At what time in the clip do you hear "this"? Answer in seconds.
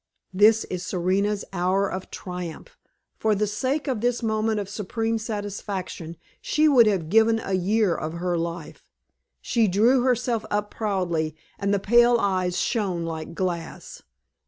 0.33-0.63, 4.01-4.23